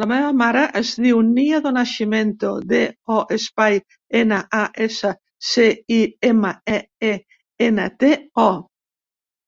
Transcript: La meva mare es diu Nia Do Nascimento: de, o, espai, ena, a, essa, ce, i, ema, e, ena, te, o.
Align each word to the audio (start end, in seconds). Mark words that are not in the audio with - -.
La 0.00 0.06
meva 0.10 0.26
mare 0.42 0.60
es 0.80 0.90
diu 1.06 1.22
Nia 1.30 1.58
Do 1.64 1.72
Nascimento: 1.76 2.52
de, 2.74 2.82
o, 3.16 3.16
espai, 3.38 3.80
ena, 4.20 4.38
a, 4.60 4.62
essa, 4.88 5.12
ce, 5.50 5.66
i, 5.98 6.00
ema, 6.30 6.54
e, 6.78 7.12
ena, 7.72 7.88
te, 8.06 8.14
o. 8.46 8.48